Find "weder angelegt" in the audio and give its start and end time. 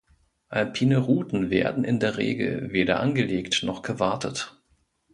2.71-3.61